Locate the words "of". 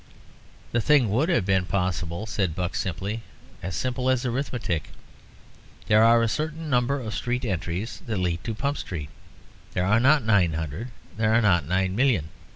6.99-7.13